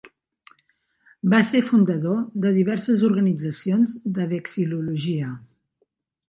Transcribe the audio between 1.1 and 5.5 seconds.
Va ser fundador de diverses organitzacions de vexil·lologia.